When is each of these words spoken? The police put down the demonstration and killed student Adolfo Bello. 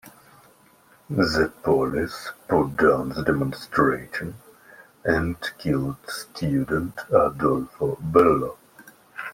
The 1.11 1.53
police 1.61 2.31
put 2.47 2.75
down 2.77 3.09
the 3.09 3.21
demonstration 3.21 4.33
and 5.03 5.35
killed 5.59 5.97
student 6.09 6.99
Adolfo 7.11 7.99
Bello. 8.01 8.57